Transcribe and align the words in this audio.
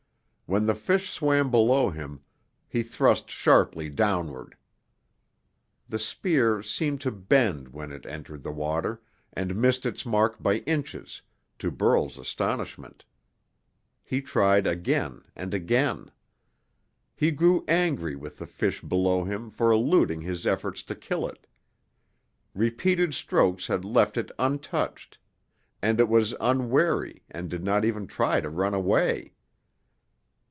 When 0.53 0.65
the 0.65 0.75
fish 0.75 1.09
swam 1.11 1.49
below 1.49 1.91
him, 1.91 2.23
he 2.67 2.83
thrust 2.83 3.29
sharply 3.29 3.87
downward. 3.89 4.57
The 5.87 5.97
spear 5.97 6.61
seemed 6.61 6.99
to 7.07 7.09
bend 7.11 7.69
when 7.69 7.93
it 7.93 8.05
entered 8.05 8.43
the 8.43 8.51
water, 8.51 9.01
and 9.31 9.55
missed 9.55 9.85
its 9.85 10.05
mark 10.05 10.43
by 10.43 10.55
inches, 10.67 11.21
to 11.59 11.71
Burl's 11.71 12.17
astonishment. 12.17 13.05
He 14.03 14.21
tried 14.21 14.67
again 14.67 15.21
and 15.37 15.53
again. 15.53 16.11
He 17.15 17.31
grew 17.31 17.63
angry 17.69 18.17
with 18.17 18.37
the 18.37 18.45
fish 18.45 18.81
below 18.81 19.23
him 19.23 19.51
for 19.51 19.71
eluding 19.71 20.19
his 20.19 20.45
efforts 20.45 20.83
to 20.83 20.95
kill 20.95 21.29
it. 21.29 21.47
Repeated 22.53 23.13
strokes 23.13 23.67
had 23.67 23.85
left 23.85 24.17
it 24.17 24.31
untouched, 24.37 25.17
and 25.81 26.01
it 26.01 26.09
was 26.09 26.35
unwary, 26.41 27.23
and 27.31 27.49
did 27.49 27.63
not 27.63 27.85
even 27.85 28.05
try 28.05 28.41
to 28.41 28.49
run 28.49 28.73
away. 28.73 29.31